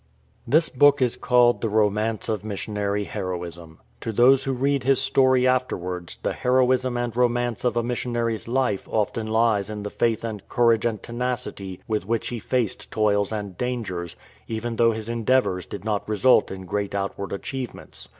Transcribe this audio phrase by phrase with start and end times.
[0.47, 3.77] This book is called The Romance of Missionary Heroism.
[3.99, 8.87] To those who read his story afterwards, the heroism and romance of a missionary''s life
[8.89, 13.59] often lies in the faith and courage and tenacity with which he faced toils and
[13.59, 14.15] dangers,
[14.47, 18.09] even though his endeavours did not result in great out ward achievements.